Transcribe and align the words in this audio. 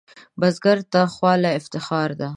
بزګر 0.39 0.79
ته 0.91 1.01
خوله 1.13 1.51
افتخار 1.59 2.09
ده 2.19 2.27